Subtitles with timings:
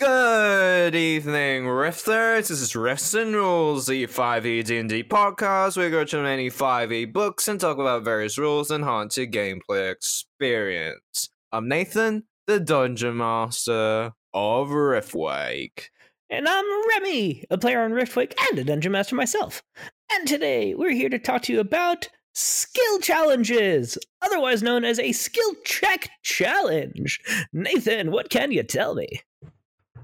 [0.00, 2.48] Good evening, Rifters.
[2.48, 5.76] This is Rifts and Rules, the 5e D&D podcast.
[5.76, 11.28] We go to many 5e books and talk about various rules and haunted gameplay experience.
[11.52, 15.90] I'm Nathan, the Dungeon Master of Riftwake.
[16.28, 19.62] And I'm Remy, a player on Riftwake and a Dungeon Master myself.
[20.10, 25.12] And today we're here to talk to you about skill challenges, otherwise known as a
[25.12, 27.20] skill check challenge.
[27.52, 29.20] Nathan, what can you tell me?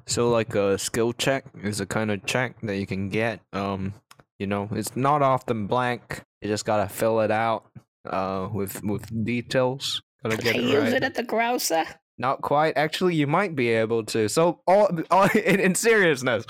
[0.07, 3.41] So, like a skill check is a kind of check that you can get.
[3.53, 3.95] Um,
[4.39, 6.23] you know, it's not often blank.
[6.41, 7.65] You just gotta fill it out.
[8.09, 10.03] Uh, with with details.
[10.23, 11.85] Gotta Can get I it use it at the Grouser?
[12.17, 12.77] Not quite.
[12.77, 14.29] Actually, you might be able to.
[14.29, 16.45] So, all, all in, in seriousness,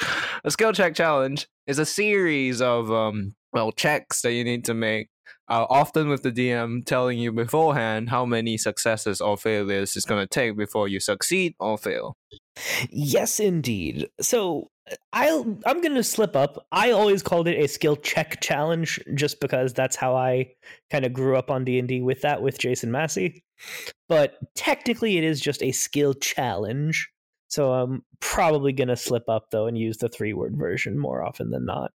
[0.45, 4.75] a skill check challenge is a series of um, well, checks that you need to
[4.75, 5.09] make.
[5.51, 10.23] Uh, often with the DM telling you beforehand how many successes or failures it's going
[10.23, 12.17] to take before you succeed or fail.
[12.89, 14.09] Yes, indeed.
[14.21, 14.71] So
[15.13, 16.67] I'll I'm gonna slip up.
[16.73, 20.53] I always called it a skill check challenge just because that's how I
[20.91, 23.43] kind of grew up on D and D with that with Jason Massey.
[24.09, 27.11] But technically, it is just a skill challenge.
[27.51, 31.51] So I'm probably gonna slip up though and use the three word version more often
[31.51, 31.91] than not.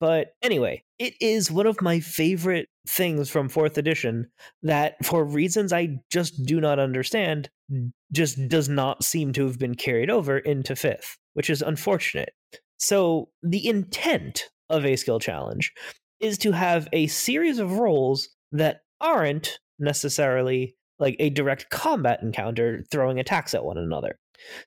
[0.00, 4.30] But anyway, it is one of my favorite things from fourth edition
[4.62, 7.50] that, for reasons I just do not understand,
[8.12, 12.30] just does not seem to have been carried over into fifth, which is unfortunate.
[12.78, 15.72] So, the intent of a skill challenge
[16.20, 22.84] is to have a series of rolls that aren't necessarily like a direct combat encounter
[22.90, 24.18] throwing attacks at one another.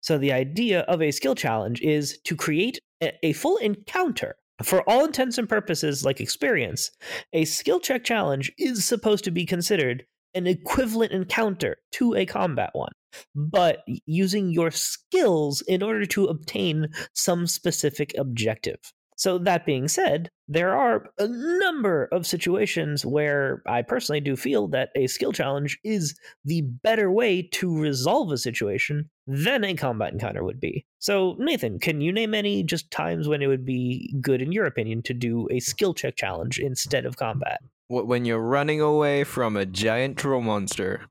[0.02, 4.35] So, the idea of a skill challenge is to create a, full encounter.
[4.63, 6.91] For all intents and purposes, like experience,
[7.31, 10.03] a skill check challenge is supposed to be considered
[10.34, 12.91] an equivalent encounter to a combat one,
[13.35, 18.80] but using your skills in order to obtain some specific objective.
[19.19, 24.69] So, that being said, there are a number of situations where I personally do feel
[24.69, 30.13] that a skill challenge is the better way to resolve a situation than a combat
[30.13, 30.85] encounter would be.
[31.00, 34.66] So, Nathan, can you name any just times when it would be good, in your
[34.66, 37.59] opinion, to do a skill check challenge instead of combat?
[37.90, 41.01] When you're running away from a giant troll monster.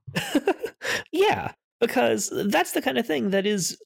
[1.11, 3.77] yeah, because that's the kind of thing that is,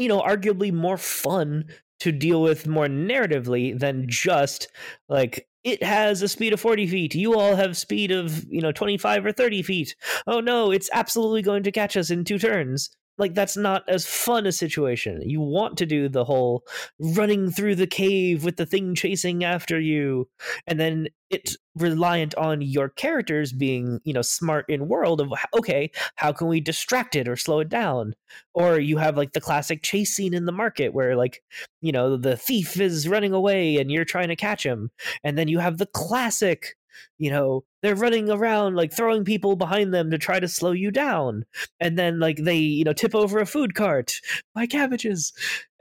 [0.00, 1.64] you know, arguably more fun
[2.00, 4.68] to deal with more narratively than just
[5.08, 7.14] like it has a speed of 40 feet.
[7.14, 9.94] You all have speed of, you know, 25 or 30 feet.
[10.26, 12.90] Oh no, it's absolutely going to catch us in two turns.
[13.20, 15.22] Like that's not as fun a situation.
[15.24, 16.64] You want to do the whole
[16.98, 20.28] running through the cave with the thing chasing after you
[20.66, 25.90] and then it's reliant on your characters being you know smart in world of okay
[26.16, 28.14] how can we distract it or slow it down
[28.54, 31.42] or you have like the classic chase scene in the market where like
[31.80, 34.90] you know the thief is running away and you're trying to catch him
[35.22, 36.76] and then you have the classic
[37.18, 40.90] you know they're running around like throwing people behind them to try to slow you
[40.90, 41.44] down
[41.80, 44.12] and then like they you know tip over a food cart
[44.54, 45.32] buy cabbages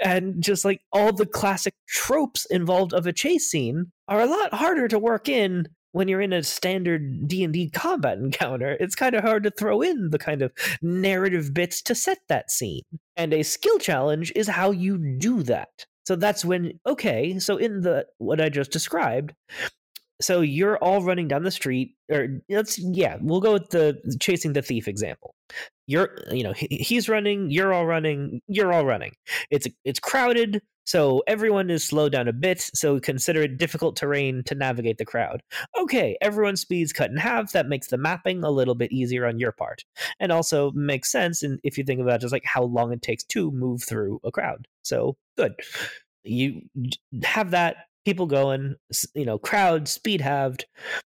[0.04, 4.54] and just like all the classic tropes involved of a chase scene are a lot
[4.54, 9.24] harder to work in when you're in a standard D&D combat encounter, it's kind of
[9.24, 10.52] hard to throw in the kind of
[10.82, 12.84] narrative bits to set that scene.
[13.18, 15.88] And a skill challenge is how you do that.
[16.06, 19.34] So that's when okay, so in the what I just described,
[20.22, 24.54] so you're all running down the street or let's yeah we'll go with the chasing
[24.54, 25.34] the thief example.
[25.88, 29.14] You're you know he's running you're all running you're all running.
[29.50, 34.44] It's it's crowded so everyone is slowed down a bit so consider it difficult terrain
[34.46, 35.42] to navigate the crowd.
[35.80, 39.40] Okay everyone's speed's cut in half that makes the mapping a little bit easier on
[39.40, 39.84] your part.
[40.20, 43.24] And also makes sense and if you think about just like how long it takes
[43.26, 44.68] to move through a crowd.
[44.84, 45.54] So good.
[46.24, 46.62] You
[47.24, 48.76] have that people going,
[49.14, 50.66] you know, crowd speed halved.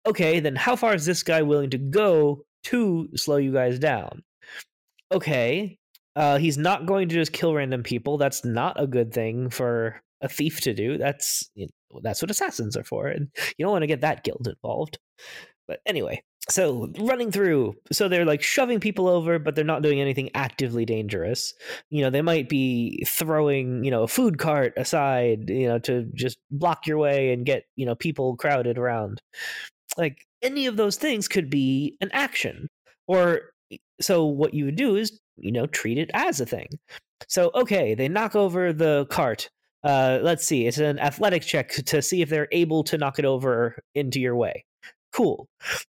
[0.05, 4.23] Okay, then how far is this guy willing to go to slow you guys down?
[5.11, 5.77] Okay,
[6.15, 8.17] uh, he's not going to just kill random people.
[8.17, 10.97] That's not a good thing for a thief to do.
[10.97, 13.27] That's you know, that's what assassins are for, and
[13.57, 14.97] you don't want to get that guild involved.
[15.73, 19.99] But anyway, so running through so they're like shoving people over but they're not doing
[19.99, 21.51] anything actively dangerous.
[21.89, 26.03] You know they might be throwing you know a food cart aside you know to
[26.13, 29.19] just block your way and get you know people crowded around.
[29.97, 32.67] Like any of those things could be an action.
[33.07, 33.41] Or
[33.99, 36.67] so what you would do is you know treat it as a thing.
[37.27, 39.49] So okay they knock over the cart.
[39.83, 43.25] Uh, let's see it's an athletic check to see if they're able to knock it
[43.25, 44.63] over into your way
[45.13, 45.47] cool.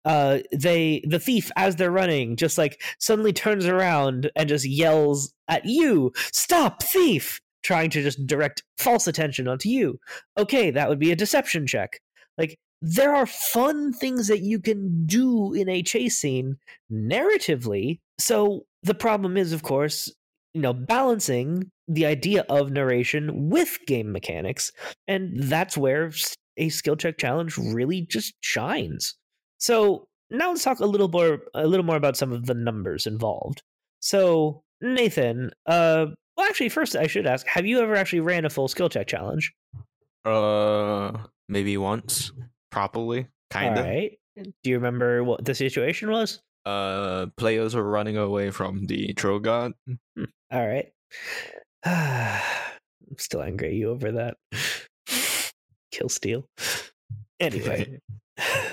[0.04, 5.32] Uh they the thief as they're running just like suddenly turns around and just yells
[5.48, 7.40] at you stop thief!
[7.62, 9.98] trying to just direct false attention onto you.
[10.36, 12.00] Okay that would be a deception check.
[12.36, 16.58] Like there are fun things that you can do in a chase scene
[16.92, 18.00] narratively.
[18.18, 20.12] So the problem is of course
[20.52, 24.72] you know balancing the idea of narration with game mechanics
[25.08, 26.10] and that's where
[26.56, 29.14] a skill check challenge really just shines.
[29.58, 33.06] So now let's talk a little more a little more about some of the numbers
[33.06, 33.62] involved.
[34.00, 36.06] So Nathan, uh,
[36.36, 39.06] well, actually, first I should ask: Have you ever actually ran a full skill check
[39.06, 39.52] challenge?
[40.24, 41.12] Uh,
[41.48, 42.32] maybe once,
[42.70, 43.84] properly, kind of.
[43.84, 44.18] Right.
[44.36, 46.42] Do you remember what the situation was?
[46.66, 49.72] Uh, players were running away from the troll god.
[49.86, 50.24] Hmm.
[50.50, 50.86] All right.
[51.84, 54.36] I'm still angry at you over that
[55.94, 56.48] kill steal.
[57.40, 58.00] Anyway.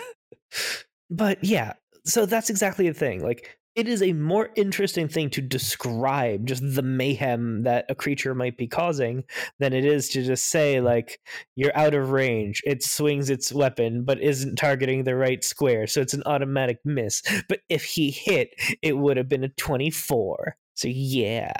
[1.10, 1.74] but yeah,
[2.06, 3.24] so that's exactly the thing.
[3.24, 8.36] Like it is a more interesting thing to describe just the mayhem that a creature
[8.36, 9.24] might be causing
[9.60, 11.20] than it is to just say like
[11.56, 16.02] you're out of range it swings its weapon but isn't targeting the right square so
[16.02, 18.50] it's an automatic miss but if he hit
[18.82, 21.52] it would have been a 24 so yeah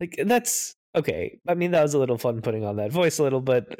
[0.00, 3.22] like that's okay i mean that was a little fun putting on that voice a
[3.22, 3.78] little but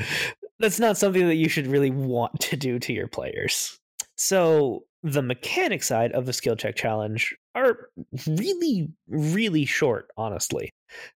[0.58, 3.78] that's not something that you should really want to do to your players.
[4.16, 7.88] So the mechanic side of the skill check challenge are
[8.26, 10.70] really, really short, honestly.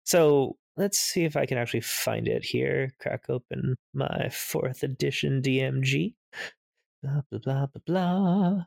[0.05, 2.91] So let's see if I can actually find it here.
[2.99, 6.13] Crack open my fourth edition DMG.
[7.01, 8.65] Blah, blah, blah, blah, blah.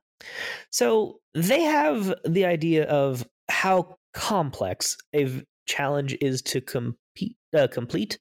[0.70, 8.19] So they have the idea of how complex a challenge is to compete, uh, complete,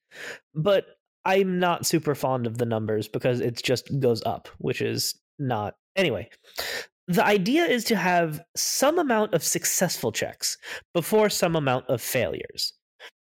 [0.54, 0.86] but
[1.26, 5.76] I'm not super fond of the numbers because it just goes up, which is not.
[5.96, 6.30] Anyway,
[7.08, 10.58] the idea is to have some amount of successful checks
[10.94, 12.74] before some amount of failures.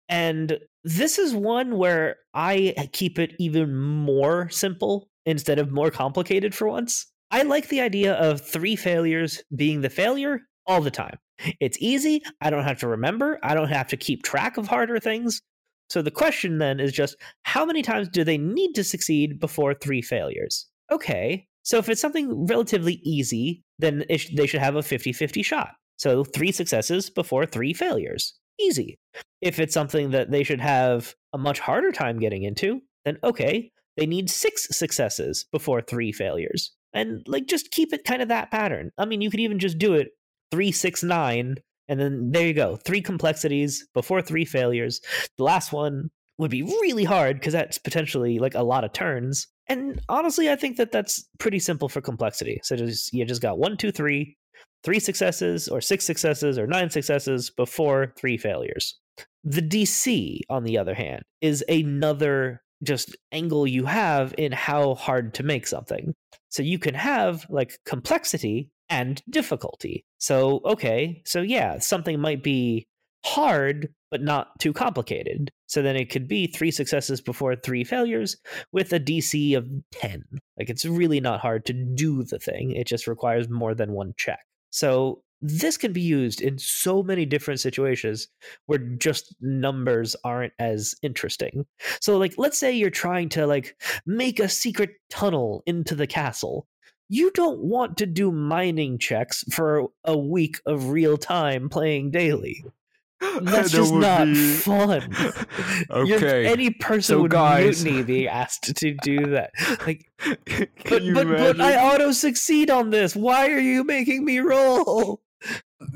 [0.07, 6.53] And this is one where I keep it even more simple instead of more complicated
[6.53, 7.07] for once.
[7.31, 11.17] I like the idea of three failures being the failure all the time.
[11.59, 12.21] It's easy.
[12.39, 13.39] I don't have to remember.
[13.43, 15.41] I don't have to keep track of harder things.
[15.89, 19.73] So the question then is just how many times do they need to succeed before
[19.73, 20.67] three failures?
[20.91, 25.43] Okay, so if it's something relatively easy, then sh- they should have a 50 50
[25.43, 25.71] shot.
[25.97, 28.33] So three successes before three failures.
[28.59, 28.97] Easy.
[29.41, 33.71] If it's something that they should have a much harder time getting into, then okay,
[33.97, 36.71] they need six successes before three failures.
[36.93, 38.91] And like just keep it kind of that pattern.
[38.97, 40.09] I mean, you could even just do it
[40.51, 41.55] three, six, nine,
[41.87, 42.77] and then there you go.
[42.77, 45.01] Three complexities before three failures.
[45.37, 49.47] The last one would be really hard because that's potentially like a lot of turns.
[49.67, 52.59] And honestly, I think that that's pretty simple for complexity.
[52.63, 54.37] So just you just got one, two, three,
[54.83, 58.99] three successes, or six successes, or nine successes before three failures.
[59.43, 65.33] The DC, on the other hand, is another just angle you have in how hard
[65.35, 66.13] to make something.
[66.49, 70.05] So you can have like complexity and difficulty.
[70.17, 72.87] So, okay, so yeah, something might be
[73.25, 75.51] hard, but not too complicated.
[75.65, 78.37] So then it could be three successes before three failures
[78.71, 80.23] with a DC of 10.
[80.57, 84.13] Like it's really not hard to do the thing, it just requires more than one
[84.17, 84.45] check.
[84.69, 88.27] So this can be used in so many different situations
[88.67, 91.65] where just numbers aren't as interesting.
[91.99, 93.75] So like let's say you're trying to like
[94.05, 96.67] make a secret tunnel into the castle.
[97.07, 102.65] You don't want to do mining checks for a week of real time playing daily.
[103.41, 105.09] That's That just not be- fun.
[106.05, 109.51] You're- Okay, any person so would guys- mutiny being asked to do that.
[109.85, 110.69] Like, but
[111.13, 113.15] but, but I auto succeed on this.
[113.15, 115.21] Why are you making me roll?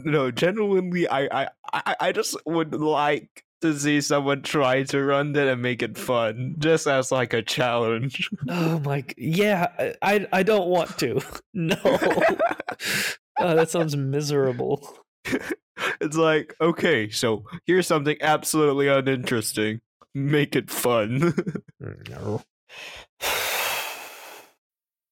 [0.05, 5.33] no, genuinely, I, I, I, I just would like to see someone try to run
[5.33, 8.29] that and make it fun, just as like a challenge.
[8.49, 9.03] Oh my!
[9.17, 9.67] Yeah,
[10.01, 11.21] I I, don't want to.
[11.53, 11.75] No.
[11.83, 14.97] oh, that sounds miserable.
[16.01, 19.81] it's like, okay, so here's something absolutely uninteresting.
[20.15, 21.33] Make it fun.
[21.81, 22.41] Mm, no.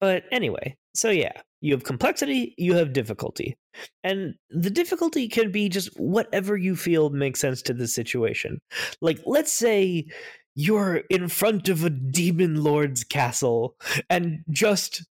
[0.00, 3.56] But anyway, so yeah, you have complexity, you have difficulty.
[4.04, 8.60] And the difficulty can be just whatever you feel makes sense to the situation.
[9.00, 10.06] Like, let's say
[10.54, 13.76] you're in front of a demon lord's castle,
[14.08, 15.04] and just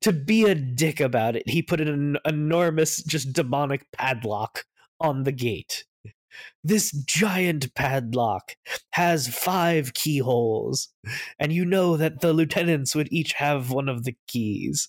[0.00, 4.64] to be a dick about it, he put an enormous, just demonic padlock
[5.00, 5.84] on the gate.
[6.62, 8.54] This giant padlock
[8.92, 10.88] has five keyholes
[11.38, 14.88] and you know that the lieutenants would each have one of the keys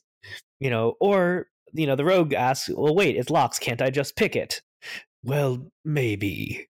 [0.60, 4.16] you know or you know the rogue asks well wait it locks can't i just
[4.16, 4.62] pick it?
[5.24, 6.68] Well maybe.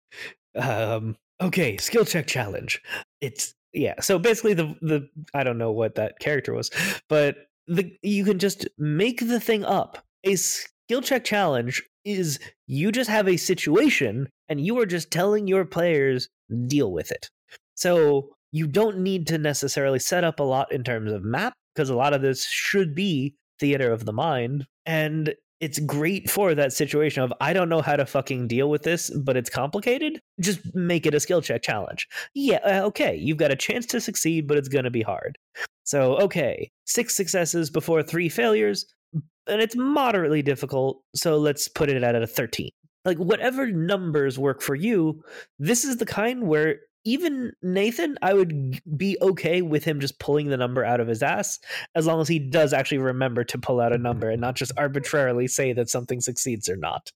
[0.55, 2.81] Um okay skill check challenge.
[3.21, 6.71] It's yeah so basically the the i don't know what that character was
[7.09, 7.35] but
[7.67, 10.03] the you can just make the thing up.
[10.23, 15.47] A skill check challenge is you just have a situation and you are just telling
[15.47, 16.29] your players
[16.67, 17.29] deal with it
[17.75, 21.89] so you don't need to necessarily set up a lot in terms of map because
[21.89, 26.73] a lot of this should be theater of the mind and it's great for that
[26.73, 30.19] situation of I don't know how to fucking deal with this, but it's complicated.
[30.39, 32.07] Just make it a skill check challenge.
[32.33, 35.37] Yeah, uh, okay, you've got a chance to succeed, but it's going to be hard.
[35.83, 41.01] So, okay, six successes before three failures, and it's moderately difficult.
[41.15, 42.69] So let's put it at a 13.
[43.05, 45.23] Like, whatever numbers work for you,
[45.59, 50.47] this is the kind where even Nathan, I would be okay with him just pulling
[50.47, 51.59] the number out of his ass
[51.93, 54.71] as long as he does actually remember to pull out a number and not just
[54.75, 57.11] arbitrarily say that something succeeds or not.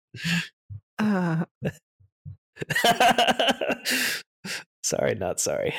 [1.00, 1.46] Uh,
[4.84, 5.74] sorry, not sorry.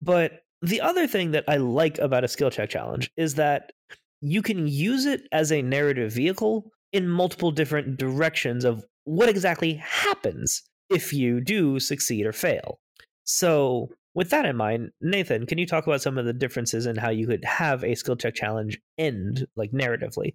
[0.00, 3.72] But the other thing that I like about a skill check challenge is that
[4.20, 9.74] you can use it as a narrative vehicle in multiple different directions of what exactly
[9.74, 12.78] happens if you do succeed or fail.
[13.24, 16.94] So, with that in mind, Nathan, can you talk about some of the differences in
[16.94, 20.34] how you could have a skill check challenge end, like narratively?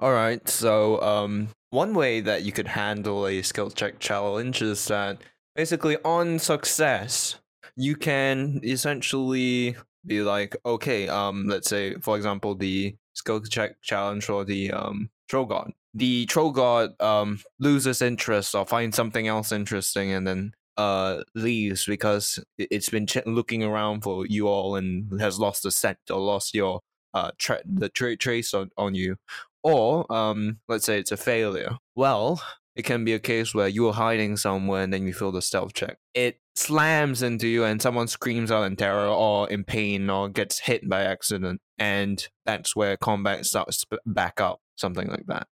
[0.00, 0.46] All right.
[0.48, 5.22] So, um, one way that you could handle a skill check challenge is that
[5.54, 7.36] basically on success,
[7.76, 14.28] you can essentially be like, okay, um, let's say for example the skill check challenge
[14.28, 15.72] or the um troll god.
[15.94, 21.84] The troll god um loses interest or finds something else interesting and then uh leaves
[21.84, 25.98] because it- it's been ch- looking around for you all and has lost the scent
[26.10, 26.80] or lost your
[27.14, 29.16] uh tra- the tra- trace on, on you.
[29.62, 31.76] Or um let's say it's a failure.
[31.94, 32.42] Well
[32.74, 35.74] it can be a case where you're hiding somewhere and then you feel the stealth
[35.74, 35.98] check.
[36.14, 40.58] It slams into you and someone screams out in terror or in pain or gets
[40.60, 45.46] hit by accident and that's where combat starts back up something like that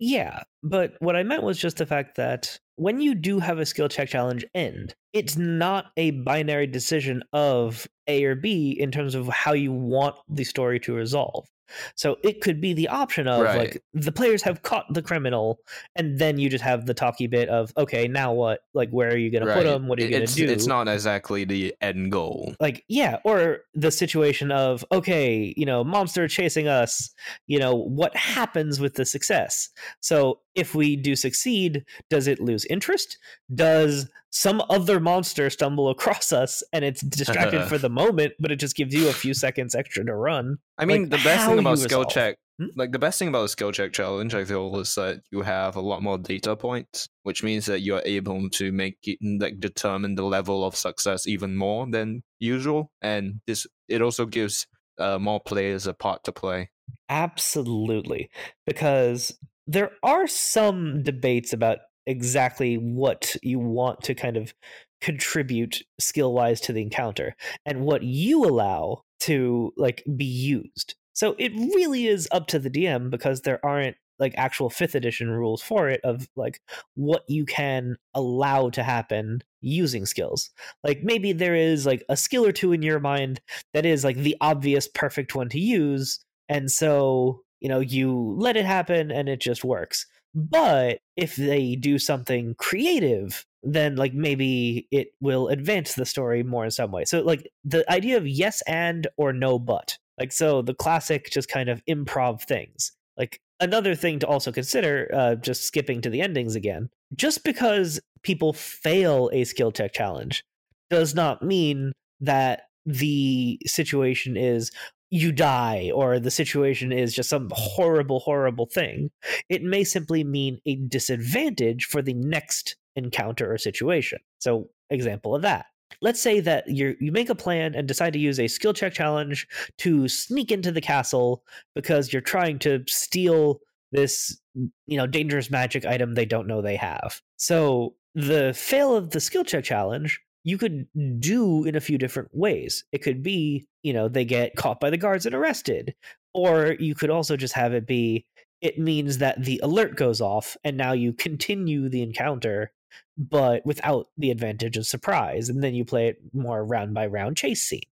[0.00, 3.66] Yeah, but what I meant was just the fact that when you do have a
[3.66, 9.14] skill check challenge end, it's not a binary decision of A or B in terms
[9.14, 11.46] of how you want the story to resolve.
[11.94, 13.58] So it could be the option of Right.
[13.58, 15.60] like the players have caught the criminal,
[15.96, 18.60] and then you just have the talky bit of okay, now what?
[18.74, 19.88] Like, where are you going to put them?
[19.88, 20.50] What are you going to do?
[20.50, 25.82] it's not exactly the end goal like yeah or the situation of okay you know
[25.84, 27.10] monster chasing us
[27.46, 32.64] you know what happens with the success so if we do succeed does it lose
[32.66, 33.18] interest
[33.54, 38.56] does some other monster stumble across us and it's distracted for the moment, but it
[38.56, 40.58] just gives you a few seconds extra to run.
[40.78, 42.12] I mean, Like, the best thing about skill resolve.
[42.14, 42.66] check, Hmm?
[42.76, 45.76] like the best thing about the skill check challenge, I feel, is that you have
[45.76, 49.58] a lot more data points, which means that you are able to make it like
[49.60, 54.66] determine the level of success even more than usual, and this it also gives
[54.98, 56.70] uh, more players a part to play.
[57.08, 58.30] Absolutely.
[58.66, 64.54] Because there are some debates about exactly what you want to kind of
[65.00, 70.94] contribute skill wise to the encounter and what you allow to like be used.
[71.12, 75.30] So it really is up to the DM because there aren't like actual fifth edition
[75.30, 76.60] rules for it of like
[76.94, 80.50] what you can allow to happen using skills.
[80.84, 83.40] Like maybe there is like a skill or two in your mind
[83.72, 88.56] that is like the obvious perfect one to use and so you know you let
[88.56, 94.88] it happen and it just works but if they do something creative then like maybe
[94.90, 97.04] it will advance the story more in some way.
[97.04, 101.48] So like the idea of yes and or no but like so the classic just
[101.48, 102.92] kind of improv things.
[103.16, 108.00] Like another thing to also consider uh, just skipping to the endings again just because
[108.22, 110.44] people fail a skill check challenge
[110.88, 114.70] does not mean that the situation is
[115.10, 119.10] you die or the situation is just some horrible horrible thing
[119.48, 124.18] it may simply mean a disadvantage for the next encounter or situation.
[124.38, 125.66] So example of that.
[126.00, 128.92] Let's say that you you make a plan and decide to use a skill check
[128.92, 129.46] challenge
[129.78, 131.42] to sneak into the castle
[131.74, 133.60] because you're trying to steal
[133.92, 134.40] this
[134.86, 137.20] you know dangerous magic item they don't know they have.
[137.36, 140.86] So the fail of the skill check challenge you could
[141.20, 142.84] do in a few different ways.
[142.92, 145.94] It could be, you know, they get caught by the guards and arrested.
[146.32, 148.26] Or you could also just have it be,
[148.60, 152.72] it means that the alert goes off and now you continue the encounter,
[153.18, 155.48] but without the advantage of surprise.
[155.48, 157.82] And then you play it more round by round chase scene.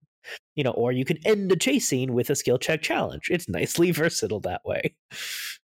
[0.57, 3.29] You know, or you can end the chase scene with a skill check challenge.
[3.31, 4.95] It's nicely versatile that way.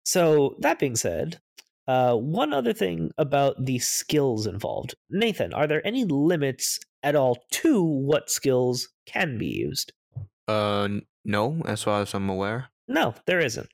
[0.04, 1.40] So, that being said,
[1.86, 4.94] uh, one other thing about the skills involved.
[5.10, 9.92] Nathan, are there any limits at all to what skills can be used?
[10.48, 10.88] Uh,
[11.24, 12.68] no, as far as I'm aware.
[12.88, 13.68] No, there isn't.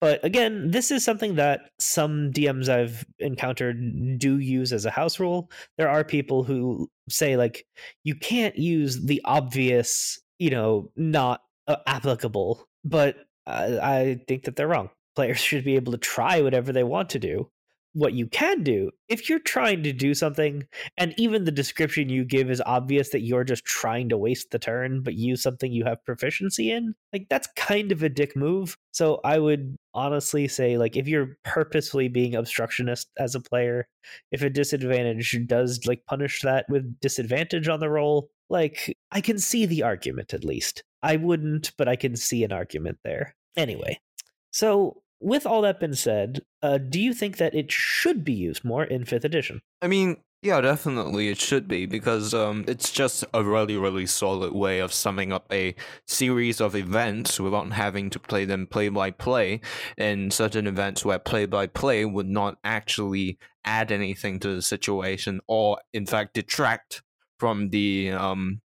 [0.00, 5.18] But again, this is something that some DMs I've encountered do use as a house
[5.18, 5.50] rule.
[5.78, 7.66] There are people who say, like,
[8.04, 12.66] you can't use the obvious, you know, not uh, applicable.
[12.84, 14.90] But I, I think that they're wrong.
[15.16, 17.50] Players should be able to try whatever they want to do.
[17.94, 20.66] What you can do, if you're trying to do something,
[20.98, 24.58] and even the description you give is obvious that you're just trying to waste the
[24.58, 28.76] turn, but use something you have proficiency in, like that's kind of a dick move.
[28.90, 33.86] So I would honestly say, like, if you're purposefully being obstructionist as a player,
[34.32, 39.38] if a disadvantage does like punish that with disadvantage on the roll, like I can
[39.38, 40.82] see the argument at least.
[41.02, 43.36] I wouldn't, but I can see an argument there.
[43.56, 44.00] Anyway,
[44.50, 48.64] so with all that been said, uh, do you think that it should be used
[48.64, 49.60] more in fifth edition?
[49.80, 54.52] I mean, yeah, definitely it should be because um, it's just a really, really solid
[54.52, 55.74] way of summing up a
[56.06, 59.62] series of events without having to play them play by play.
[59.96, 65.40] And certain events where play by play would not actually add anything to the situation,
[65.48, 67.02] or in fact detract
[67.40, 68.60] from the um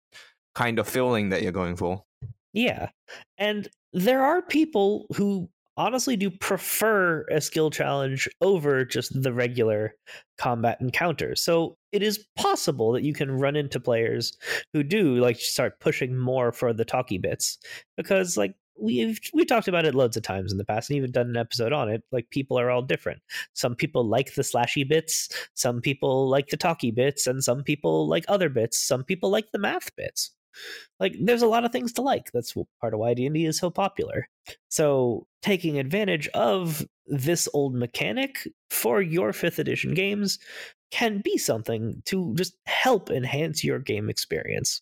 [0.56, 2.04] kind of feeling that you're going for.
[2.54, 2.90] Yeah.
[3.38, 9.94] And there are people who honestly do prefer a skill challenge over just the regular
[10.38, 11.42] combat encounters.
[11.42, 14.36] So it is possible that you can run into players
[14.74, 17.58] who do like start pushing more for the talky bits
[17.96, 21.12] because like we've we talked about it loads of times in the past and even
[21.12, 23.20] done an episode on it like people are all different
[23.54, 28.08] some people like the slashy bits some people like the talky bits and some people
[28.08, 30.32] like other bits some people like the math bits
[31.00, 32.32] like there's a lot of things to like.
[32.34, 34.28] That's part of why d&d is so popular.
[34.70, 40.40] So taking advantage of this old mechanic for your fifth edition games
[40.92, 44.82] can be something to just help enhance your game experience